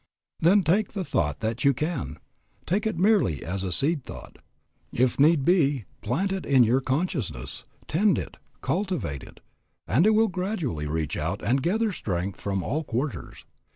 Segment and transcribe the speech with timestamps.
[0.39, 2.17] Then take the thought that you can;
[2.65, 4.39] take it merely as a seed thought,
[4.91, 9.41] if need be, plant it in your consciousness, tend it, cultivate it,
[9.85, 13.45] and it will gradually reach out and gather strength from all quarters.